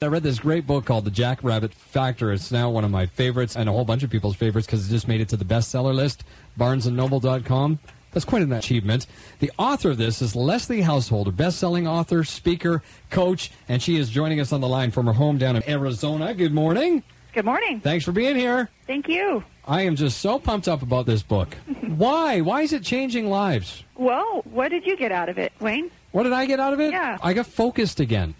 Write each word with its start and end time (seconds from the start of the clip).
I 0.00 0.06
read 0.06 0.22
this 0.22 0.38
great 0.38 0.64
book 0.64 0.84
called 0.84 1.06
The 1.06 1.10
Jackrabbit 1.10 1.74
Factor. 1.74 2.32
It's 2.32 2.52
now 2.52 2.70
one 2.70 2.84
of 2.84 2.90
my 2.92 3.06
favorites 3.06 3.56
and 3.56 3.68
a 3.68 3.72
whole 3.72 3.84
bunch 3.84 4.04
of 4.04 4.10
people's 4.10 4.36
favorites 4.36 4.64
because 4.64 4.86
it 4.86 4.90
just 4.92 5.08
made 5.08 5.20
it 5.20 5.28
to 5.30 5.36
the 5.36 5.44
bestseller 5.44 5.92
list, 5.92 6.22
barnesandnoble.com. 6.56 7.80
That's 8.12 8.24
quite 8.24 8.42
an 8.42 8.52
achievement. 8.52 9.08
The 9.40 9.50
author 9.58 9.90
of 9.90 9.98
this 9.98 10.22
is 10.22 10.36
Leslie 10.36 10.82
Householder, 10.82 11.32
best-selling 11.32 11.88
author, 11.88 12.22
speaker, 12.22 12.80
coach, 13.10 13.50
and 13.68 13.82
she 13.82 13.96
is 13.96 14.08
joining 14.08 14.38
us 14.38 14.52
on 14.52 14.60
the 14.60 14.68
line 14.68 14.92
from 14.92 15.06
her 15.06 15.12
home 15.14 15.36
down 15.36 15.56
in 15.56 15.68
Arizona. 15.68 16.32
Good 16.32 16.54
morning. 16.54 17.02
Good 17.34 17.44
morning. 17.44 17.80
Thanks 17.80 18.04
for 18.04 18.12
being 18.12 18.36
here. 18.36 18.68
Thank 18.86 19.08
you. 19.08 19.42
I 19.66 19.82
am 19.82 19.96
just 19.96 20.18
so 20.18 20.38
pumped 20.38 20.68
up 20.68 20.82
about 20.82 21.06
this 21.06 21.24
book. 21.24 21.54
Why? 21.88 22.40
Why 22.40 22.62
is 22.62 22.72
it 22.72 22.84
changing 22.84 23.30
lives? 23.30 23.82
Well, 23.96 24.42
what 24.44 24.68
did 24.68 24.86
you 24.86 24.96
get 24.96 25.10
out 25.10 25.28
of 25.28 25.38
it, 25.38 25.52
Wayne? 25.58 25.90
What 26.12 26.22
did 26.22 26.32
I 26.34 26.46
get 26.46 26.60
out 26.60 26.72
of 26.72 26.78
it? 26.78 26.92
Yeah. 26.92 27.18
I 27.20 27.32
got 27.32 27.46
focused 27.46 27.98
again. 27.98 28.36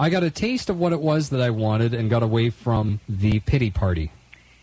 I 0.00 0.08
got 0.08 0.22
a 0.22 0.30
taste 0.30 0.70
of 0.70 0.78
what 0.78 0.94
it 0.94 1.00
was 1.02 1.28
that 1.28 1.42
I 1.42 1.50
wanted 1.50 1.92
and 1.92 2.08
got 2.08 2.22
away 2.22 2.48
from 2.48 3.00
the 3.06 3.40
pity 3.40 3.70
party. 3.70 4.10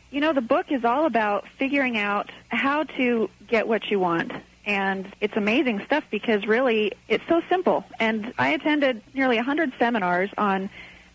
You 0.10 0.20
know, 0.20 0.34
the 0.34 0.42
book 0.42 0.72
is 0.72 0.84
all 0.84 1.06
about 1.06 1.46
figuring 1.60 1.96
out 1.96 2.32
how 2.48 2.86
to 2.98 3.30
get 3.48 3.68
what 3.68 3.92
you 3.92 4.00
want. 4.00 4.32
And 4.66 5.14
it's 5.22 5.38
amazing 5.38 5.84
stuff 5.86 6.04
because 6.10 6.48
really 6.48 6.92
it's 7.08 7.24
so 7.30 7.44
simple. 7.50 7.86
And 8.00 8.34
I 8.40 8.50
attended 8.50 9.04
nearly 9.14 9.36
100 9.36 9.74
seminars 9.78 10.32
on 10.40 10.72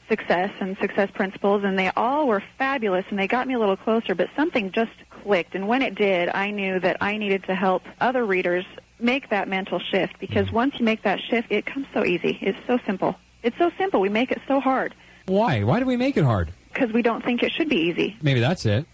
success 0.09 0.53
and 0.61 0.79
success 0.79 1.11
principles, 1.13 1.65
and 1.65 1.77
they 1.77 1.91
all 1.97 2.29
were 2.29 2.45
fabulous 2.59 3.05
and 3.11 3.19
they 3.19 3.27
got 3.27 3.49
me 3.49 3.55
a 3.55 3.59
little 3.59 3.77
closer, 3.77 4.15
but 4.15 4.29
something 4.37 4.71
just 4.71 4.93
clicked. 5.11 5.57
And 5.57 5.67
when 5.67 5.83
it 5.83 5.97
did, 5.97 6.29
I 6.29 6.53
knew 6.53 6.79
that 6.79 6.99
I 7.01 7.17
needed 7.17 7.43
to 7.49 7.57
help 7.57 7.83
other 8.01 8.25
readers 8.25 8.67
make 9.01 9.31
that 9.31 9.49
mental 9.49 9.81
shift 9.81 10.21
because 10.21 10.47
mm. 10.47 10.53
once 10.53 10.79
you 10.79 10.85
make 10.85 11.03
that 11.03 11.19
shift, 11.29 11.51
it 11.51 11.67
comes 11.67 11.89
so 11.93 12.05
easy. 12.05 12.39
It's 12.41 12.59
so 12.69 12.79
simple. 12.87 13.17
It's 13.43 13.57
so 13.59 13.71
simple. 13.79 14.01
We 14.01 14.09
make 14.09 14.31
it 14.31 14.41
so 14.47 14.61
hard 14.61 14.95
Why? 15.27 15.63
Why 15.63 15.79
do 15.81 15.87
we 15.87 15.97
make 15.97 16.17
it 16.17 16.25
hard? 16.25 16.53
because 16.73 16.91
we 16.93 17.03
don't 17.03 17.23
think 17.23 17.43
it 17.43 17.53
should 17.53 17.69
be 17.69 17.77
easy. 17.77 18.17
Maybe 18.23 18.41
that's 18.41 18.65
it. 18.65 18.87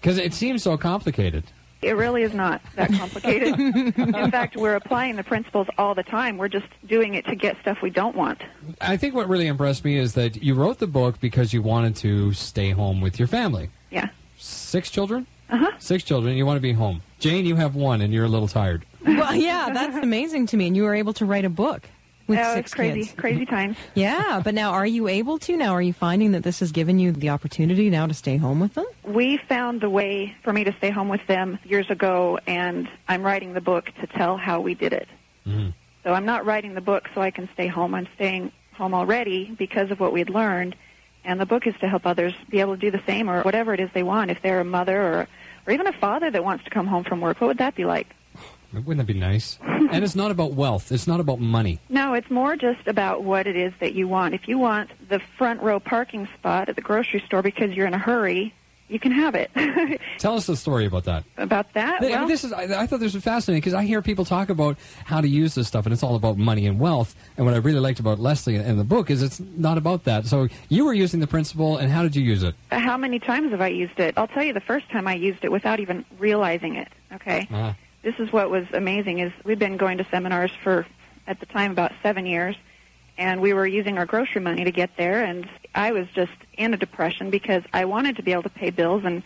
Because 0.00 0.18
it 0.18 0.32
seems 0.32 0.62
so 0.62 0.76
complicated. 0.76 1.42
It 1.82 1.96
really 1.96 2.22
is 2.22 2.32
not 2.32 2.62
that 2.76 2.92
complicated. 2.92 3.58
In 3.58 4.30
fact, 4.30 4.56
we're 4.56 4.76
applying 4.76 5.16
the 5.16 5.24
principles 5.24 5.66
all 5.76 5.94
the 5.94 6.04
time. 6.04 6.38
We're 6.38 6.48
just 6.48 6.68
doing 6.86 7.14
it 7.14 7.26
to 7.26 7.34
get 7.34 7.56
stuff 7.60 7.78
we 7.82 7.90
don't 7.90 8.14
want. 8.16 8.40
I 8.80 8.96
think 8.96 9.14
what 9.14 9.28
really 9.28 9.48
impressed 9.48 9.84
me 9.84 9.98
is 9.98 10.14
that 10.14 10.42
you 10.42 10.54
wrote 10.54 10.78
the 10.78 10.86
book 10.86 11.20
because 11.20 11.52
you 11.52 11.60
wanted 11.60 11.96
to 11.96 12.32
stay 12.32 12.70
home 12.70 13.00
with 13.00 13.18
your 13.18 13.28
family. 13.28 13.68
Yeah. 13.90 14.08
Six 14.38 14.90
children? 14.90 15.26
Uh 15.50 15.58
huh. 15.58 15.70
Six 15.78 16.04
children, 16.04 16.36
you 16.36 16.46
want 16.46 16.56
to 16.56 16.62
be 16.62 16.72
home. 16.72 17.02
Jane, 17.18 17.44
you 17.44 17.56
have 17.56 17.74
one 17.74 18.00
and 18.00 18.14
you're 18.14 18.24
a 18.24 18.28
little 18.28 18.48
tired. 18.48 18.86
Well, 19.04 19.34
yeah, 19.34 19.70
that's 19.74 19.96
amazing 19.96 20.46
to 20.46 20.56
me. 20.56 20.68
And 20.68 20.76
you 20.76 20.84
were 20.84 20.94
able 20.94 21.12
to 21.14 21.26
write 21.26 21.44
a 21.44 21.50
book 21.50 21.88
with 22.26 22.38
That 22.38 22.62
was 22.62 22.72
crazy, 22.72 23.00
kids. 23.04 23.14
crazy 23.16 23.46
times. 23.46 23.76
Yeah, 23.94 24.40
but 24.42 24.54
now 24.54 24.70
are 24.72 24.86
you 24.86 25.08
able 25.08 25.38
to? 25.40 25.56
Now 25.56 25.72
are 25.74 25.82
you 25.82 25.92
finding 25.92 26.32
that 26.32 26.42
this 26.42 26.60
has 26.60 26.72
given 26.72 26.98
you 26.98 27.12
the 27.12 27.30
opportunity 27.30 27.90
now 27.90 28.06
to 28.06 28.14
stay 28.14 28.36
home 28.36 28.60
with 28.60 28.74
them? 28.74 28.86
We 29.04 29.36
found 29.36 29.80
the 29.80 29.90
way 29.90 30.34
for 30.42 30.52
me 30.52 30.64
to 30.64 30.72
stay 30.78 30.90
home 30.90 31.08
with 31.08 31.26
them 31.26 31.58
years 31.64 31.90
ago, 31.90 32.38
and 32.46 32.88
I'm 33.08 33.22
writing 33.22 33.52
the 33.52 33.60
book 33.60 33.90
to 34.00 34.06
tell 34.06 34.36
how 34.36 34.60
we 34.60 34.74
did 34.74 34.92
it. 34.92 35.08
Mhm. 35.46 35.74
So 36.02 36.12
I'm 36.12 36.24
not 36.24 36.44
writing 36.46 36.74
the 36.74 36.80
book 36.80 37.08
so 37.14 37.20
I 37.22 37.30
can 37.30 37.48
stay 37.54 37.66
home. 37.66 37.94
I'm 37.94 38.08
staying 38.14 38.52
home 38.72 38.94
already 38.94 39.54
because 39.58 39.90
of 39.90 40.00
what 40.00 40.12
we 40.12 40.20
had 40.20 40.30
learned, 40.30 40.74
and 41.24 41.40
the 41.40 41.46
book 41.46 41.66
is 41.66 41.74
to 41.80 41.88
help 41.88 42.06
others 42.06 42.34
be 42.50 42.60
able 42.60 42.74
to 42.74 42.80
do 42.80 42.90
the 42.90 43.00
same 43.06 43.30
or 43.30 43.42
whatever 43.42 43.72
it 43.74 43.80
is 43.80 43.88
they 43.94 44.02
want. 44.02 44.30
If 44.30 44.42
they're 44.42 44.60
a 44.60 44.64
mother 44.64 45.00
or 45.00 45.28
or 45.66 45.72
even 45.72 45.86
a 45.86 45.92
father 45.92 46.30
that 46.30 46.44
wants 46.44 46.62
to 46.64 46.70
come 46.70 46.86
home 46.86 47.04
from 47.04 47.22
work, 47.22 47.40
what 47.40 47.46
would 47.48 47.56
that 47.58 47.74
be 47.74 47.86
like? 47.86 48.08
Wouldn't 48.74 48.98
that 48.98 49.12
be 49.12 49.18
nice? 49.18 49.58
and 49.64 50.04
it's 50.04 50.16
not 50.16 50.30
about 50.30 50.54
wealth. 50.54 50.92
It's 50.92 51.06
not 51.06 51.20
about 51.20 51.40
money. 51.40 51.78
No, 51.88 52.14
it's 52.14 52.30
more 52.30 52.56
just 52.56 52.86
about 52.86 53.22
what 53.22 53.46
it 53.46 53.56
is 53.56 53.72
that 53.80 53.94
you 53.94 54.08
want. 54.08 54.34
If 54.34 54.48
you 54.48 54.58
want 54.58 54.90
the 55.08 55.20
front 55.38 55.62
row 55.62 55.80
parking 55.80 56.28
spot 56.38 56.68
at 56.68 56.76
the 56.76 56.82
grocery 56.82 57.22
store 57.26 57.42
because 57.42 57.72
you're 57.72 57.86
in 57.86 57.94
a 57.94 57.98
hurry, 57.98 58.54
you 58.88 58.98
can 58.98 59.12
have 59.12 59.34
it. 59.34 59.50
Tell 60.18 60.36
us 60.36 60.46
the 60.46 60.56
story 60.56 60.84
about 60.84 61.04
that. 61.04 61.24
about 61.38 61.72
that, 61.72 62.00
Th- 62.00 62.12
well, 62.12 62.28
this 62.28 62.44
is. 62.44 62.52
I, 62.52 62.82
I 62.82 62.86
thought 62.86 63.00
this 63.00 63.14
was 63.14 63.24
fascinating 63.24 63.60
because 63.60 63.72
I 63.72 63.84
hear 63.84 64.02
people 64.02 64.24
talk 64.24 64.50
about 64.50 64.76
how 65.04 65.20
to 65.22 65.28
use 65.28 65.54
this 65.54 65.66
stuff, 65.68 65.86
and 65.86 65.92
it's 65.92 66.02
all 66.02 66.16
about 66.16 66.36
money 66.36 66.66
and 66.66 66.78
wealth. 66.78 67.14
And 67.36 67.46
what 67.46 67.54
I 67.54 67.58
really 67.58 67.80
liked 67.80 67.98
about 67.98 68.18
Leslie 68.18 68.56
and 68.56 68.78
the 68.78 68.84
book 68.84 69.10
is 69.10 69.22
it's 69.22 69.40
not 69.40 69.78
about 69.78 70.04
that. 70.04 70.26
So 70.26 70.48
you 70.68 70.84
were 70.84 70.92
using 70.92 71.20
the 71.20 71.26
principle, 71.26 71.78
and 71.78 71.90
how 71.90 72.02
did 72.02 72.14
you 72.14 72.22
use 72.22 72.42
it? 72.42 72.54
how 72.70 72.98
many 72.98 73.18
times 73.18 73.52
have 73.52 73.62
I 73.62 73.68
used 73.68 73.98
it? 73.98 74.14
I'll 74.18 74.28
tell 74.28 74.44
you 74.44 74.52
the 74.52 74.60
first 74.60 74.90
time 74.90 75.08
I 75.08 75.14
used 75.14 75.44
it 75.44 75.50
without 75.50 75.80
even 75.80 76.04
realizing 76.18 76.74
it. 76.76 76.88
Okay. 77.12 77.48
Uh, 77.50 77.72
This 78.04 78.16
is 78.18 78.30
what 78.30 78.50
was 78.50 78.66
amazing 78.74 79.20
is 79.20 79.32
we've 79.44 79.58
been 79.58 79.78
going 79.78 79.96
to 79.96 80.04
seminars 80.10 80.50
for 80.62 80.86
at 81.26 81.40
the 81.40 81.46
time 81.46 81.72
about 81.72 81.90
7 82.02 82.26
years 82.26 82.54
and 83.16 83.40
we 83.40 83.54
were 83.54 83.66
using 83.66 83.96
our 83.96 84.04
grocery 84.04 84.42
money 84.42 84.62
to 84.62 84.70
get 84.70 84.90
there 84.98 85.24
and 85.24 85.48
I 85.74 85.92
was 85.92 86.06
just 86.14 86.32
in 86.58 86.74
a 86.74 86.76
depression 86.76 87.30
because 87.30 87.62
I 87.72 87.86
wanted 87.86 88.16
to 88.16 88.22
be 88.22 88.32
able 88.32 88.42
to 88.42 88.50
pay 88.50 88.68
bills 88.68 89.06
and 89.06 89.22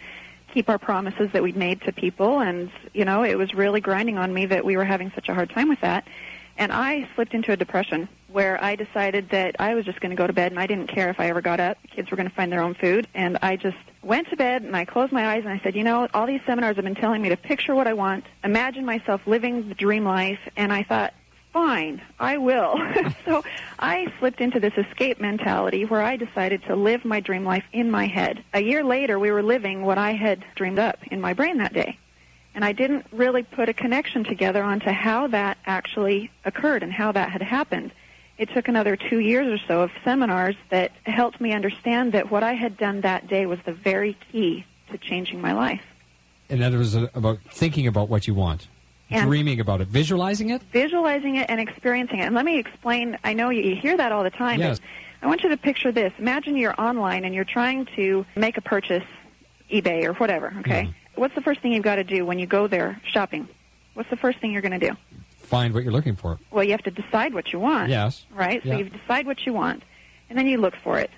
keep 0.54 0.68
our 0.68 0.78
promises 0.78 1.32
that 1.32 1.42
we'd 1.42 1.56
made 1.56 1.82
to 1.82 1.92
people 1.92 2.38
and 2.38 2.70
you 2.94 3.04
know 3.04 3.24
it 3.24 3.36
was 3.36 3.52
really 3.52 3.80
grinding 3.80 4.16
on 4.16 4.32
me 4.32 4.46
that 4.46 4.64
we 4.64 4.76
were 4.76 4.84
having 4.84 5.10
such 5.10 5.28
a 5.28 5.34
hard 5.34 5.50
time 5.50 5.68
with 5.68 5.80
that 5.80 6.06
and 6.56 6.70
I 6.70 7.08
slipped 7.16 7.34
into 7.34 7.50
a 7.50 7.56
depression 7.56 8.08
where 8.28 8.62
I 8.62 8.76
decided 8.76 9.30
that 9.30 9.56
I 9.58 9.74
was 9.74 9.84
just 9.84 10.00
going 10.00 10.10
to 10.10 10.16
go 10.16 10.26
to 10.26 10.32
bed 10.32 10.52
and 10.52 10.60
I 10.60 10.66
didn't 10.66 10.88
care 10.88 11.08
if 11.10 11.18
I 11.18 11.28
ever 11.28 11.40
got 11.40 11.60
up. 11.60 11.78
The 11.82 11.88
kids 11.88 12.10
were 12.10 12.16
going 12.16 12.28
to 12.28 12.34
find 12.34 12.52
their 12.52 12.62
own 12.62 12.74
food. 12.74 13.06
And 13.14 13.38
I 13.42 13.56
just 13.56 13.76
went 14.02 14.28
to 14.30 14.36
bed 14.36 14.62
and 14.62 14.76
I 14.76 14.84
closed 14.84 15.12
my 15.12 15.26
eyes 15.26 15.44
and 15.44 15.52
I 15.52 15.60
said, 15.60 15.74
you 15.74 15.84
know, 15.84 16.08
all 16.12 16.26
these 16.26 16.40
seminars 16.46 16.76
have 16.76 16.84
been 16.84 16.94
telling 16.94 17.22
me 17.22 17.30
to 17.30 17.36
picture 17.36 17.74
what 17.74 17.86
I 17.86 17.94
want, 17.94 18.24
imagine 18.44 18.84
myself 18.84 19.22
living 19.26 19.68
the 19.68 19.74
dream 19.74 20.04
life. 20.04 20.38
And 20.56 20.72
I 20.72 20.82
thought, 20.82 21.14
fine, 21.52 22.02
I 22.20 22.36
will. 22.38 22.78
so 23.24 23.42
I 23.78 24.12
slipped 24.18 24.40
into 24.40 24.60
this 24.60 24.74
escape 24.76 25.20
mentality 25.20 25.84
where 25.84 26.02
I 26.02 26.16
decided 26.16 26.62
to 26.64 26.76
live 26.76 27.04
my 27.04 27.20
dream 27.20 27.44
life 27.44 27.64
in 27.72 27.90
my 27.90 28.06
head. 28.06 28.44
A 28.52 28.60
year 28.60 28.84
later, 28.84 29.18
we 29.18 29.30
were 29.30 29.42
living 29.42 29.82
what 29.82 29.98
I 29.98 30.12
had 30.12 30.44
dreamed 30.54 30.78
up 30.78 30.98
in 31.10 31.20
my 31.20 31.32
brain 31.32 31.58
that 31.58 31.72
day. 31.72 31.98
And 32.54 32.64
I 32.64 32.72
didn't 32.72 33.06
really 33.12 33.42
put 33.42 33.68
a 33.68 33.72
connection 33.72 34.24
together 34.24 34.62
onto 34.62 34.90
how 34.90 35.28
that 35.28 35.58
actually 35.64 36.30
occurred 36.44 36.82
and 36.82 36.92
how 36.92 37.12
that 37.12 37.30
had 37.30 37.42
happened. 37.42 37.92
It 38.38 38.50
took 38.54 38.68
another 38.68 38.96
two 38.96 39.18
years 39.18 39.48
or 39.60 39.64
so 39.66 39.80
of 39.82 39.90
seminars 40.04 40.54
that 40.70 40.92
helped 41.04 41.40
me 41.40 41.52
understand 41.52 42.12
that 42.12 42.30
what 42.30 42.44
I 42.44 42.52
had 42.54 42.76
done 42.76 43.00
that 43.00 43.26
day 43.26 43.46
was 43.46 43.58
the 43.66 43.72
very 43.72 44.16
key 44.30 44.64
to 44.92 44.98
changing 44.98 45.40
my 45.40 45.52
life. 45.52 45.82
In 46.48 46.62
other 46.62 46.78
words, 46.78 46.94
about 46.94 47.40
thinking 47.50 47.86
about 47.88 48.08
what 48.08 48.26
you 48.28 48.34
want, 48.34 48.68
And- 49.10 49.26
dreaming 49.26 49.58
about 49.60 49.80
it, 49.80 49.88
visualizing 49.88 50.50
it. 50.50 50.62
Visualizing 50.72 51.34
it 51.36 51.50
and 51.50 51.60
experiencing 51.60 52.20
it. 52.20 52.26
And 52.26 52.34
let 52.34 52.44
me 52.44 52.58
explain, 52.58 53.18
I 53.24 53.32
know 53.34 53.50
you 53.50 53.74
hear 53.74 53.96
that 53.96 54.12
all 54.12 54.22
the 54.22 54.30
time, 54.30 54.60
Yes. 54.60 54.80
I 55.20 55.26
want 55.26 55.42
you 55.42 55.48
to 55.48 55.56
picture 55.56 55.90
this. 55.90 56.12
Imagine 56.18 56.56
you're 56.56 56.80
online 56.80 57.24
and 57.24 57.34
you're 57.34 57.44
trying 57.44 57.86
to 57.96 58.24
make 58.36 58.56
a 58.56 58.60
purchase, 58.62 59.02
eBay 59.70 60.04
or 60.04 60.12
whatever, 60.14 60.54
okay? 60.60 60.84
Mhm. 60.84 60.94
What's 61.16 61.34
the 61.34 61.40
first 61.40 61.60
thing 61.60 61.72
you've 61.72 61.82
got 61.82 61.96
to 61.96 62.04
do 62.04 62.24
when 62.24 62.38
you 62.38 62.46
go 62.46 62.68
there 62.68 63.00
shopping? 63.04 63.48
What's 63.94 64.08
the 64.10 64.16
first 64.16 64.38
thing 64.38 64.52
you're 64.52 64.62
going 64.62 64.78
to 64.78 64.88
do? 64.90 64.96
Find 65.48 65.72
what 65.72 65.82
you're 65.82 65.92
looking 65.92 66.16
for. 66.16 66.38
Well, 66.50 66.64
you 66.64 66.72
have 66.72 66.82
to 66.82 66.90
decide 66.90 67.32
what 67.32 67.52
you 67.52 67.58
want. 67.58 67.88
Yes. 67.88 68.24
Right? 68.34 68.62
So 68.62 68.68
Yeah. 68.68 68.78
you 68.78 68.84
decide 68.84 69.26
what 69.26 69.46
you 69.46 69.52
want, 69.52 69.82
and 70.28 70.38
then 70.38 70.46
you 70.46 70.58
look 70.58 70.76
for 70.76 70.98
it. 70.98 71.10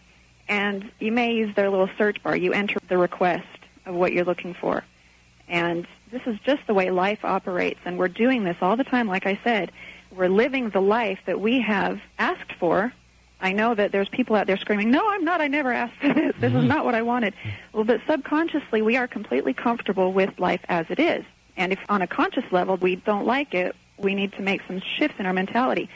And 0.49 0.91
you 0.99 1.13
may 1.13 1.33
use 1.33 1.55
their 1.55 1.71
little 1.71 1.91
search 1.99 2.23
bar. 2.23 2.37
You 2.37 2.53
enter 2.53 2.79
the 2.89 2.99
request 2.99 3.47
of 3.87 3.95
what 3.95 4.13
you're 4.13 4.25
looking 4.25 4.55
for. 4.55 4.85
And 5.49 5.87
this 6.13 6.23
is 6.27 6.39
just 6.41 6.67
the 6.67 6.75
way 6.75 6.91
life 6.91 7.25
operates. 7.25 7.81
And 7.85 7.99
we're 7.99 8.09
doing 8.09 8.45
this 8.45 8.57
all 8.61 8.77
the 8.77 8.85
time, 8.85 9.09
like 9.09 9.27
I 9.27 9.39
said. 9.43 9.73
We're 10.11 10.29
living 10.29 10.71
the 10.71 10.81
life 10.81 11.19
that 11.27 11.41
we 11.41 11.61
have 11.61 12.01
asked 12.19 12.53
for. 12.55 12.93
I 13.41 13.53
know 13.53 13.75
that 13.75 13.91
there's 13.91 14.09
people 14.09 14.37
out 14.37 14.47
there 14.47 14.57
screaming, 14.57 14.91
no, 14.91 15.09
I'm 15.09 15.25
not. 15.25 15.41
I 15.41 15.49
never 15.49 15.73
asked 15.73 15.97
for 16.01 16.13
this. 16.13 16.35
This 16.41 16.53
is 16.53 16.59
mm-hmm. 16.59 16.67
not 16.67 16.85
what 16.85 16.95
I 16.95 17.03
wanted. 17.03 17.35
Well, 17.73 17.85
but 17.85 18.01
subconsciously, 18.07 18.83
we 18.83 18.97
are 18.97 19.07
completely 19.07 19.55
comfortable 19.55 20.13
with 20.13 20.39
life 20.39 20.61
as 20.69 20.87
it 20.91 20.99
is. 20.99 21.25
And 21.57 21.73
if 21.73 21.79
on 21.89 22.03
a 22.03 22.07
conscious 22.07 22.45
level 22.51 22.77
we 22.77 22.97
don't 22.97 23.25
like 23.25 23.55
it, 23.55 23.75
we 24.01 24.15
need 24.15 24.33
to 24.35 24.43
make 24.43 24.63
some 24.67 24.81
shifts 24.81 25.19
in 25.19 25.27
our 25.27 25.33
mentality. 25.33 25.89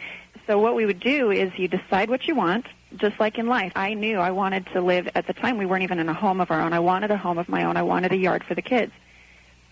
So 0.46 0.58
what 0.58 0.74
we 0.74 0.84
would 0.84 1.00
do 1.00 1.30
is 1.30 1.52
you 1.58 1.68
decide 1.68 2.10
what 2.10 2.28
you 2.28 2.34
want, 2.34 2.66
just 2.96 3.18
like 3.18 3.38
in 3.38 3.46
life. 3.46 3.72
I 3.74 3.94
knew 3.94 4.18
I 4.18 4.30
wanted 4.30 4.66
to 4.68 4.80
live, 4.80 5.08
at 5.14 5.26
the 5.26 5.32
time 5.32 5.58
we 5.58 5.66
weren't 5.66 5.82
even 5.82 5.98
in 5.98 6.08
a 6.08 6.14
home 6.14 6.40
of 6.40 6.50
our 6.50 6.60
own. 6.60 6.72
I 6.72 6.80
wanted 6.80 7.10
a 7.10 7.16
home 7.16 7.38
of 7.38 7.48
my 7.48 7.64
own. 7.64 7.76
I 7.76 7.82
wanted 7.82 8.12
a 8.12 8.16
yard 8.16 8.44
for 8.44 8.54
the 8.54 8.62
kids. 8.62 8.92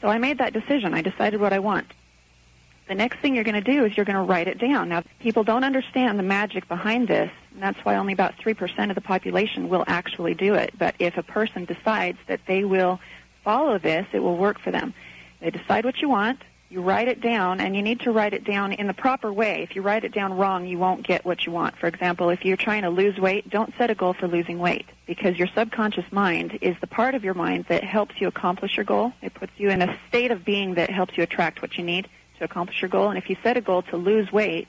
So 0.00 0.08
I 0.08 0.18
made 0.18 0.38
that 0.38 0.52
decision. 0.52 0.94
I 0.94 1.02
decided 1.02 1.40
what 1.40 1.52
I 1.52 1.58
want. 1.58 1.86
The 2.88 2.94
next 2.94 3.20
thing 3.20 3.34
you're 3.34 3.44
going 3.44 3.62
to 3.62 3.72
do 3.72 3.84
is 3.84 3.96
you're 3.96 4.04
going 4.04 4.16
to 4.16 4.22
write 4.22 4.48
it 4.48 4.58
down. 4.58 4.88
Now, 4.88 5.04
people 5.20 5.44
don't 5.44 5.62
understand 5.62 6.18
the 6.18 6.24
magic 6.24 6.66
behind 6.68 7.06
this, 7.06 7.30
and 7.52 7.62
that's 7.62 7.78
why 7.84 7.96
only 7.96 8.12
about 8.12 8.36
3% 8.38 8.88
of 8.88 8.94
the 8.94 9.00
population 9.00 9.68
will 9.68 9.84
actually 9.86 10.34
do 10.34 10.54
it. 10.54 10.74
But 10.76 10.96
if 10.98 11.16
a 11.16 11.22
person 11.22 11.64
decides 11.64 12.18
that 12.26 12.40
they 12.46 12.64
will 12.64 12.98
follow 13.44 13.78
this, 13.78 14.06
it 14.12 14.18
will 14.18 14.36
work 14.36 14.58
for 14.58 14.72
them. 14.72 14.94
They 15.40 15.50
decide 15.50 15.84
what 15.84 16.00
you 16.00 16.08
want, 16.08 16.40
you 16.72 16.80
write 16.80 17.06
it 17.06 17.20
down, 17.20 17.60
and 17.60 17.76
you 17.76 17.82
need 17.82 18.00
to 18.00 18.10
write 18.12 18.32
it 18.32 18.44
down 18.44 18.72
in 18.72 18.86
the 18.86 18.94
proper 18.94 19.30
way. 19.32 19.62
If 19.62 19.76
you 19.76 19.82
write 19.82 20.04
it 20.04 20.12
down 20.12 20.32
wrong, 20.36 20.66
you 20.66 20.78
won't 20.78 21.06
get 21.06 21.24
what 21.24 21.44
you 21.44 21.52
want. 21.52 21.76
For 21.76 21.86
example, 21.86 22.30
if 22.30 22.44
you're 22.44 22.56
trying 22.56 22.82
to 22.82 22.88
lose 22.90 23.19
weight, 23.19 23.50
don't 23.50 23.72
set 23.76 23.90
a 23.90 23.94
goal 23.94 24.14
for 24.14 24.26
losing 24.26 24.58
weight 24.58 24.86
because 25.06 25.38
your 25.38 25.48
subconscious 25.54 26.10
mind 26.10 26.58
is 26.62 26.74
the 26.80 26.86
part 26.86 27.14
of 27.14 27.24
your 27.24 27.34
mind 27.34 27.66
that 27.69 27.84
helps 27.84 28.20
you 28.20 28.26
accomplish 28.26 28.76
your 28.76 28.84
goal. 28.84 29.12
It 29.20 29.34
puts 29.34 29.52
you 29.58 29.69
in 29.69 29.82
a 29.82 29.98
state 30.08 30.30
of 30.30 30.44
being 30.44 30.74
that 30.74 30.88
helps 30.90 31.16
you 31.16 31.22
attract 31.22 31.60
what 31.60 31.76
you 31.76 31.84
need 31.84 32.08
to 32.38 32.44
accomplish 32.44 32.80
your 32.80 32.88
goal. 32.88 33.10
And 33.10 33.19
if 33.19 33.28
you 33.28 33.36
set 33.42 33.56
a 33.58 33.60
goal 33.60 33.82
to 33.82 33.96
lose 33.98 34.32
weight, 34.32 34.66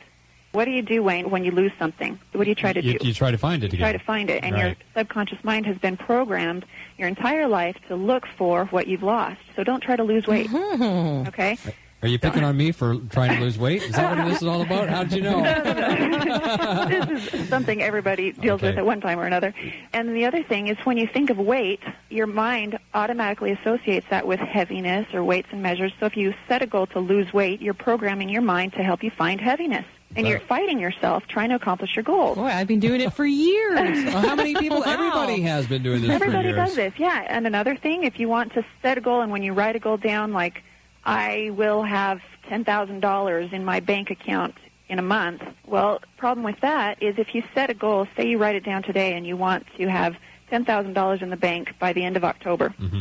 What 0.51 0.65
do 0.65 0.71
you 0.71 0.83
do, 0.83 1.01
Wayne, 1.01 1.31
when 1.31 1.44
you 1.45 1.51
lose 1.51 1.71
something? 1.79 2.19
What 2.33 2.44
do 2.44 2.50
you 2.50 2.53
try 2.53 2.73
to 2.73 2.83
you, 2.83 3.00
do? 3.00 3.07
you 3.07 3.13
try 3.13 3.31
to 3.31 3.39
find 3.39 3.63
it 3.63 3.71
You 3.73 3.77
again. 3.77 3.79
try 3.79 3.91
to 3.94 4.03
find 4.05 4.29
it, 4.29 4.44
and 4.44 4.55
your 4.55 4.75
subconscious 4.95 5.44
mind 5.44 5.65
has 5.65 5.77
been 5.79 5.97
programmed 5.97 6.63
your 7.00 7.07
entire 7.07 7.47
life 7.47 7.75
to 7.88 7.95
look 7.95 8.27
for 8.38 8.65
what 8.65 8.85
you've 8.88 9.01
lost. 9.01 9.39
So 9.55 9.63
don't 9.63 9.81
try 9.81 9.95
to 9.95 10.03
lose 10.03 10.27
weight. 10.27 10.50
Mm-hmm. 10.51 11.27
Okay? 11.29 11.57
Are 12.03 12.07
you 12.09 12.19
picking 12.19 12.44
on 12.44 12.57
me 12.57 12.73
for 12.73 12.97
trying 13.11 13.38
to 13.38 13.41
lose 13.41 13.57
weight? 13.57 13.81
Is 13.81 13.94
that 13.94 14.17
what 14.17 14.27
this 14.27 14.41
is 14.41 14.47
all 14.47 14.61
about? 14.61 14.89
How 14.89 15.03
did 15.05 15.13
you 15.13 15.21
know? 15.21 15.41
this 16.89 17.33
is 17.33 17.47
something 17.47 17.81
everybody 17.81 18.33
deals 18.33 18.59
Okay. 18.61 18.71
with 18.71 18.77
at 18.79 18.85
one 18.85 19.00
time 19.00 19.17
or 19.19 19.25
another. 19.25 19.53
And 19.94 20.13
the 20.13 20.25
other 20.25 20.44
thing 20.44 20.67
is 20.67 20.77
when 20.83 20.97
you 20.97 21.07
think 21.07 21.29
of 21.29 21.38
weight, 21.38 21.79
your 22.09 22.27
mind 22.27 22.77
automatically 22.94 23.51
associates 23.53 24.05
that 24.09 24.27
with 24.27 24.41
heaviness 24.41 25.07
or 25.13 25.23
weights 25.23 25.47
and 25.51 25.63
measures. 25.63 25.94
So 26.00 26.05
if 26.05 26.17
you 26.17 26.33
set 26.50 26.61
a 26.61 26.65
goal 26.67 26.88
to 26.88 27.00
lose 27.00 27.31
weight, 27.33 27.61
you're 27.61 27.73
programming 27.73 28.27
your 28.27 28.41
mind 28.41 28.73
to 28.73 28.83
help 28.83 29.01
you 29.01 29.09
find 29.09 29.39
heaviness. 29.39 29.85
And 30.15 30.27
you're 30.27 30.41
fighting 30.41 30.79
yourself 30.79 31.23
trying 31.27 31.50
to 31.50 31.55
accomplish 31.55 31.95
your 31.95 32.03
goal. 32.03 32.35
Boy, 32.35 32.44
I've 32.44 32.67
been 32.67 32.81
doing 32.81 33.00
it 33.01 33.13
for 33.13 33.25
years. 33.25 34.03
Well, 34.13 34.21
how 34.21 34.35
many 34.35 34.53
people? 34.55 34.81
Wow. 34.81 34.91
Everybody 34.94 35.41
has 35.44 35.65
been 35.67 35.81
doing 35.81 36.01
this 36.01 36.11
Everybody 36.11 36.50
for 36.51 36.55
years. 36.57 36.67
does 36.67 36.75
this, 36.75 36.94
yeah. 36.97 37.25
And 37.29 37.47
another 37.47 37.75
thing, 37.77 38.03
if 38.03 38.19
you 38.19 38.27
want 38.27 38.53
to 38.53 38.63
set 38.83 38.97
a 38.97 39.01
goal, 39.01 39.21
and 39.21 39.31
when 39.31 39.41
you 39.41 39.53
write 39.53 39.75
a 39.75 39.79
goal 39.79 39.97
down, 39.97 40.31
like 40.33 40.61
I 41.05 41.51
will 41.53 41.83
have 41.83 42.21
ten 42.47 42.63
thousand 42.63 43.00
dollars 43.01 43.51
in 43.53 43.65
my 43.65 43.79
bank 43.79 44.09
account 44.09 44.55
in 44.89 45.00
a 45.00 45.03
month. 45.03 45.41
Well, 45.65 46.01
problem 46.17 46.44
with 46.44 46.59
that 46.61 47.01
is 47.01 47.17
if 47.17 47.33
you 47.35 47.44
set 47.53 47.69
a 47.69 47.73
goal, 47.73 48.07
say 48.15 48.29
you 48.29 48.38
write 48.38 48.55
it 48.55 48.63
down 48.63 48.83
today, 48.83 49.13
and 49.13 49.25
you 49.25 49.35
want 49.38 49.65
to 49.77 49.88
have 49.88 50.15
ten 50.50 50.65
thousand 50.65 50.94
dollars 50.94 51.21
in 51.21 51.29
the 51.29 51.38
bank 51.38 51.73
by 51.79 51.94
the 51.94 52.03
end 52.03 52.15
of 52.17 52.23
October, 52.23 52.69
Mhm. 52.81 52.94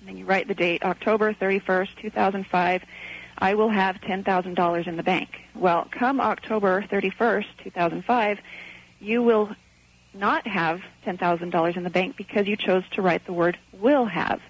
and 0.00 0.08
then 0.08 0.16
you 0.16 0.24
write 0.24 0.48
the 0.48 0.54
date 0.54 0.82
October 0.84 1.32
thirty 1.32 1.58
first, 1.58 1.96
two 1.98 2.10
thousand 2.10 2.46
five. 2.46 2.82
I 3.38 3.54
will 3.54 3.70
have 3.70 4.00
ten 4.02 4.22
thousand 4.24 4.54
dollars 4.54 4.86
in 4.86 4.96
the 4.96 5.02
bank. 5.02 5.40
Well, 5.54 5.88
come 5.90 6.20
October 6.20 6.82
thirty 6.88 7.10
first, 7.10 7.48
two 7.58 7.70
thousand 7.70 8.04
five, 8.04 8.38
you 9.00 9.22
will 9.22 9.50
not 10.14 10.46
have 10.46 10.82
$10,000 11.06 11.74
in 11.74 11.84
the 11.84 11.88
bank 11.90 12.16
because 12.18 12.46
you 12.46 12.54
chose 12.54 12.84
to 12.90 13.00
write 13.00 13.24
the 13.24 13.32
word 13.32 13.56
will 13.72 14.04
have. 14.04 14.42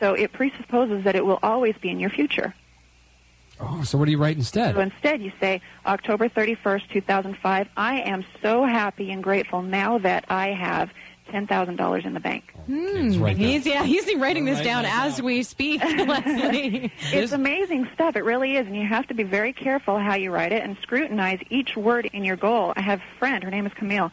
So 0.00 0.14
it 0.14 0.32
presupposes 0.32 1.04
that 1.04 1.14
it 1.14 1.24
will 1.24 1.38
always 1.42 1.76
be 1.76 1.90
in 1.90 2.00
your 2.00 2.10
future. 2.10 2.54
Oh, 3.60 3.82
so 3.82 3.98
what 3.98 4.06
do 4.06 4.10
you 4.10 4.18
write 4.18 4.38
instead? 4.38 4.74
So 4.74 4.80
instead 4.80 5.20
you 5.20 5.32
say 5.38 5.60
October 5.84 6.28
31st, 6.30 6.88
2005, 6.88 7.68
I 7.76 8.00
am 8.00 8.24
so 8.42 8.64
happy 8.64 9.10
and 9.10 9.22
grateful 9.22 9.60
now 9.60 9.98
that 9.98 10.24
I 10.28 10.48
have 10.48 10.90
$10,000 11.30 12.04
in 12.04 12.14
the 12.14 12.20
bank. 12.20 12.52
Hmm, 12.66 12.74
it's 12.96 13.16
right. 13.18 13.36
He's 13.36 13.66
yeah, 13.66 13.84
he's 13.84 14.12
writing 14.16 14.46
this 14.46 14.56
Write 14.56 14.64
down 14.64 14.82
that 14.84 15.06
as 15.06 15.22
we 15.22 15.42
speak, 15.42 15.82
Leslie. 15.84 16.90
It's 17.12 17.32
amazing 17.32 17.88
stuff. 17.94 18.16
It 18.16 18.24
really 18.24 18.56
is. 18.56 18.66
And 18.66 18.74
you 18.74 18.86
have 18.86 19.06
to 19.08 19.14
be 19.14 19.22
very 19.22 19.52
careful 19.52 19.98
how 19.98 20.14
you 20.14 20.32
write 20.32 20.52
it 20.52 20.62
and 20.62 20.76
scrutinize 20.82 21.40
each 21.50 21.76
word 21.76 22.06
in 22.12 22.24
your 22.24 22.36
goal. 22.36 22.72
I 22.76 22.80
have 22.80 23.00
a 23.00 23.18
friend, 23.18 23.44
her 23.44 23.50
name 23.50 23.66
is 23.66 23.72
Camille. 23.74 24.10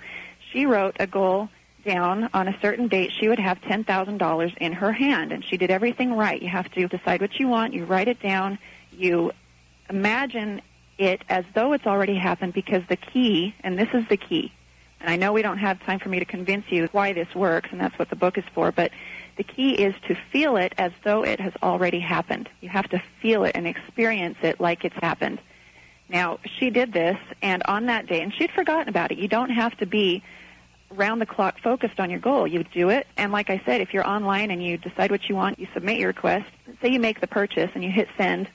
She 0.51 0.66
wrote 0.66 0.98
a 1.00 1.07
goal 1.07 1.50
down 1.88 2.30
on 2.34 2.48
a 2.48 2.60
certain 2.62 2.88
date. 2.88 3.12
She 3.18 3.28
would 3.30 3.39
have 3.39 3.60
$10,000 3.62 4.57
in 4.57 4.74
her 4.74 4.92
hand, 4.92 5.31
and 5.31 5.44
she 5.44 5.57
did 5.57 5.72
everything 5.72 6.13
right. 6.13 6.39
You 6.39 6.50
have 6.50 6.69
to 6.74 6.88
decide 6.88 7.22
what 7.22 7.39
you 7.39 7.48
want, 7.48 7.74
you 7.74 7.86
write 7.86 8.07
it 8.07 8.22
down, 8.22 8.60
you 8.92 9.31
imagine 9.89 10.62
it 10.98 11.22
as 11.30 11.45
though 11.54 11.74
it's 11.74 11.88
already 11.88 12.16
happened 12.16 12.54
because 12.54 12.84
the 12.89 12.98
key, 12.98 13.56
and 13.62 13.80
this 13.80 13.88
is 13.94 14.04
the 14.10 14.18
key, 14.18 14.51
and 15.00 15.10
I 15.10 15.16
know 15.16 15.31
we 15.31 15.42
don't 15.42 15.60
have 15.60 15.80
time 15.84 16.00
for 16.00 16.10
me 16.10 16.19
to 16.19 16.25
convince 16.25 16.66
you 16.69 16.89
why 16.92 17.13
this 17.13 17.34
works, 17.34 17.69
and 17.72 17.80
that's 17.80 17.98
what 17.98 18.10
the 18.10 18.16
book 18.16 18.38
is 18.38 18.44
for, 18.54 18.72
but 18.72 18.92
the 19.38 19.44
key 19.44 19.74
is 19.74 19.95
to 20.07 20.16
feel 20.31 20.57
it 20.57 20.74
as 20.78 20.92
though 21.04 21.24
it 21.24 21.40
has 21.40 21.54
already 21.63 22.00
happened. 22.00 22.50
You 22.62 22.69
have 22.69 22.90
to 22.90 23.01
feel 23.22 23.44
it 23.45 23.56
and 23.56 23.66
experience 23.68 24.38
it 24.42 24.60
like 24.60 24.83
it's 24.83 24.95
happened. 24.95 25.40
Now, 26.10 26.40
she 26.57 26.69
did 26.69 26.94
this, 26.94 27.18
and 27.42 27.62
on 27.63 27.86
that 27.86 28.07
day, 28.07 28.22
and 28.22 28.33
she'd 28.33 28.51
forgotten 28.51 28.90
about 28.90 29.12
it. 29.12 29.19
You 29.19 29.28
don't 29.28 29.51
have 29.51 29.78
to 29.78 29.86
be 29.86 30.24
round 30.92 31.22
the 31.22 31.25
clock 31.25 31.60
focused 31.60 32.00
on 32.00 32.10
your 32.10 32.19
goal. 32.19 32.48
You 32.48 32.63
do 32.63 32.89
it, 32.89 33.07
and 33.18 33.31
like 33.31 33.50
I 33.50 33.62
said, 33.66 33.81
if 33.81 33.94
you're 33.94 34.07
online 34.07 34.51
and 34.51 34.63
you 34.63 34.78
decide 34.78 35.12
what 35.12 35.28
you 35.28 35.36
want, 35.36 35.60
you 35.60 35.68
submit 35.74 35.98
your 36.00 36.07
request. 36.07 36.48
Say 36.81 36.89
you 36.89 37.00
make 37.00 37.22
the 37.22 37.28
purchase 37.28 37.72
and 37.74 37.84
you 37.84 37.92
hit 37.92 38.07
send. 38.18 38.48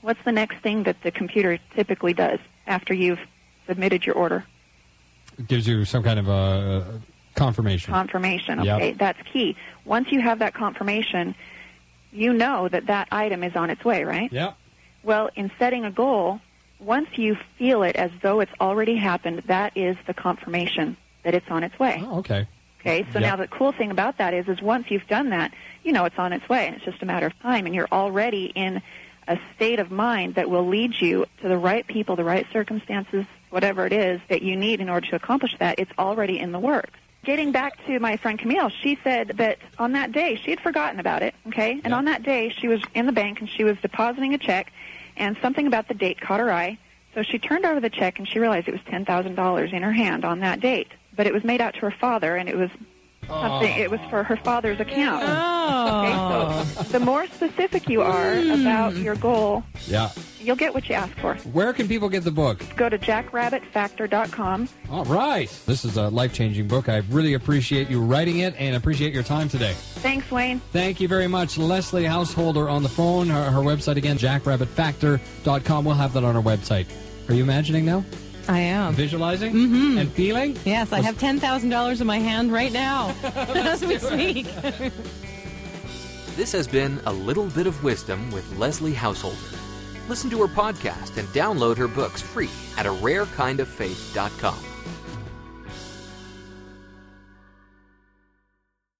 What's 0.00 0.22
the 0.24 0.32
next 0.32 0.62
thing 0.62 0.84
that 0.84 1.02
the 1.02 1.10
computer 1.10 1.58
typically 1.74 2.12
does 2.12 2.40
after 2.66 2.92
you've 2.92 3.20
submitted 3.66 4.04
your 4.04 4.16
order? 4.16 4.44
It 5.38 5.46
gives 5.46 5.66
you 5.66 5.84
some 5.84 6.02
kind 6.02 6.18
of 6.18 6.28
a 6.28 7.00
confirmation. 7.34 7.92
confirmation. 7.92 8.64
Yep. 8.64 8.76
Okay, 8.76 8.92
that's 8.92 9.20
key. 9.32 9.56
Once 9.84 10.10
you 10.10 10.20
have 10.20 10.40
that 10.40 10.54
confirmation, 10.54 11.34
you 12.10 12.32
know 12.32 12.68
that 12.68 12.86
that 12.86 13.08
item 13.10 13.44
is 13.44 13.54
on 13.56 13.70
its 13.70 13.84
way, 13.84 14.04
right? 14.04 14.32
Yep. 14.32 14.56
Well, 15.02 15.30
in 15.34 15.50
setting 15.58 15.84
a 15.84 15.90
goal, 15.90 16.40
once 16.78 17.08
you 17.14 17.36
feel 17.58 17.82
it 17.82 17.96
as 17.96 18.10
though 18.22 18.40
it's 18.40 18.52
already 18.60 18.96
happened, 18.96 19.42
that 19.46 19.76
is 19.76 19.96
the 20.06 20.14
confirmation 20.14 20.96
that 21.24 21.34
it's 21.34 21.46
on 21.50 21.62
its 21.64 21.78
way. 21.78 22.04
Oh, 22.06 22.18
okay. 22.18 22.46
Okay, 22.80 23.04
so 23.12 23.20
Yep. 23.20 23.30
now 23.30 23.36
the 23.36 23.46
cool 23.46 23.70
thing 23.72 23.90
about 23.92 24.18
that 24.18 24.34
is, 24.34 24.48
is 24.48 24.60
once 24.60 24.90
you've 24.90 25.06
done 25.06 25.30
that, 25.30 25.52
you 25.84 25.92
know 25.92 26.04
it's 26.04 26.18
on 26.18 26.32
its 26.32 26.48
way, 26.48 26.66
and 26.66 26.74
it's 26.76 26.84
just 26.84 27.00
a 27.02 27.06
matter 27.06 27.26
of 27.26 27.38
time, 27.40 27.66
and 27.66 27.74
you're 27.74 27.88
already 27.92 28.46
in 28.56 28.82
a 29.28 29.38
state 29.54 29.78
of 29.78 29.92
mind 29.92 30.34
that 30.34 30.50
will 30.50 30.66
lead 30.66 31.00
you 31.00 31.24
to 31.40 31.48
the 31.48 31.56
right 31.56 31.86
people, 31.86 32.16
the 32.16 32.24
right 32.24 32.44
circumstances, 32.52 33.24
whatever 33.50 33.86
it 33.86 33.92
is 33.92 34.20
that 34.28 34.42
you 34.42 34.56
need 34.56 34.80
in 34.80 34.88
order 34.88 35.06
to 35.06 35.14
accomplish 35.14 35.56
that. 35.60 35.78
It's 35.78 35.92
already 35.96 36.40
in 36.40 36.50
the 36.50 36.58
works. 36.58 36.98
Getting 37.24 37.52
back 37.52 37.74
to 37.86 38.00
my 38.00 38.16
friend 38.16 38.36
Camille, 38.36 38.68
she 38.68 38.98
said 39.04 39.28
that 39.36 39.58
on 39.78 39.92
that 39.92 40.10
day 40.10 40.34
she 40.42 40.50
had 40.50 40.58
forgotten 40.58 40.98
about 40.98 41.22
it. 41.22 41.36
Okay, 41.46 41.80
and 41.84 41.92
Yeah. 41.92 41.96
on 41.98 42.06
that 42.06 42.24
day 42.24 42.48
she 42.48 42.66
was 42.66 42.82
in 42.94 43.06
the 43.06 43.12
bank 43.12 43.38
and 43.38 43.48
she 43.48 43.62
was 43.62 43.76
depositing 43.80 44.34
a 44.34 44.38
check, 44.38 44.72
and 45.16 45.36
something 45.40 45.68
about 45.68 45.86
the 45.86 45.94
date 45.94 46.20
caught 46.20 46.40
her 46.40 46.50
eye. 46.52 46.78
So 47.14 47.22
she 47.22 47.38
turned 47.38 47.64
over 47.64 47.78
the 47.78 47.90
check 47.90 48.18
and 48.18 48.26
she 48.26 48.40
realized 48.40 48.66
it 48.66 48.72
was 48.72 48.80
ten 48.90 49.04
thousand 49.04 49.36
dollars 49.36 49.72
in 49.72 49.84
her 49.84 49.92
hand 49.92 50.24
on 50.24 50.40
that 50.40 50.58
date. 50.58 50.88
But 51.16 51.26
it 51.26 51.32
was 51.32 51.44
made 51.44 51.60
out 51.60 51.74
to 51.74 51.80
her 51.80 51.90
father, 52.00 52.36
and 52.36 52.48
it 52.48 52.56
was 52.56 52.70
something. 53.28 53.78
It 53.78 53.90
was 53.90 54.00
for 54.10 54.22
her 54.24 54.36
father's 54.36 54.80
account. 54.80 55.22
Oh. 55.24 56.02
Okay, 56.02 56.12
Oh. 56.14 56.64
so 56.76 56.82
the 56.98 57.00
more 57.00 57.26
specific 57.28 57.88
you 57.88 58.02
are 58.02 58.36
hmm. 58.36 58.60
about 58.62 58.96
your 58.96 59.14
goal, 59.16 59.62
Yeah. 59.86 60.10
you'll 60.40 60.56
get 60.56 60.74
what 60.74 60.88
you 60.88 60.94
ask 60.94 61.12
for. 61.18 61.34
Where 61.52 61.72
can 61.72 61.86
people 61.88 62.08
get 62.08 62.24
the 62.24 62.30
book? 62.32 62.64
Go 62.76 62.88
to 62.88 62.98
jackrabbitfactor.com. 62.98 64.68
All 64.90 65.04
right. 65.04 65.48
This 65.66 65.84
is 65.84 65.96
a 65.96 66.08
life 66.08 66.32
changing 66.32 66.68
book. 66.68 66.88
I 66.88 66.98
really 67.10 67.34
appreciate 67.34 67.88
you 67.90 68.00
writing 68.00 68.38
it 68.40 68.54
and 68.58 68.74
appreciate 68.76 69.14
your 69.14 69.22
time 69.22 69.48
today. 69.48 69.72
Thanks, 69.76 70.30
Wayne. 70.30 70.60
Thank 70.72 71.00
you 71.00 71.08
very 71.08 71.28
much, 71.28 71.58
Leslie 71.58 72.04
Householder 72.04 72.68
on 72.68 72.82
the 72.82 72.88
phone. 72.88 73.28
Her, 73.28 73.50
her 73.50 73.60
website 73.60 73.96
again, 73.96 74.18
jackrabbitfactor.com. 74.18 75.84
We'll 75.84 75.94
have 75.94 76.12
that 76.14 76.24
on 76.24 76.36
our 76.36 76.42
website. 76.42 76.86
Are 77.28 77.34
you 77.34 77.42
imagining 77.42 77.84
now? 77.84 78.04
I 78.48 78.58
am. 78.60 78.94
Visualizing? 78.94 79.52
Mm-hmm. 79.52 79.98
And 79.98 80.12
feeling? 80.12 80.56
Yes, 80.64 80.92
I 80.92 81.00
have 81.00 81.18
ten 81.18 81.38
thousand 81.38 81.70
dollars 81.70 82.00
in 82.00 82.06
my 82.06 82.18
hand 82.18 82.52
right 82.52 82.72
now 82.72 83.14
as 83.24 83.84
we 83.84 83.98
speak. 83.98 84.46
This 86.34 86.50
has 86.52 86.66
been 86.66 86.98
A 87.04 87.12
Little 87.12 87.44
Bit 87.50 87.66
of 87.66 87.84
Wisdom 87.84 88.30
with 88.30 88.50
Leslie 88.56 88.94
Householder. 88.94 89.36
Listen 90.08 90.30
to 90.30 90.40
her 90.40 90.48
podcast 90.48 91.18
and 91.18 91.28
download 91.28 91.76
her 91.76 91.86
books 91.86 92.22
free 92.22 92.48
at 92.78 92.86
a 92.86 92.88
rarekindoffaith.com. 92.88 94.71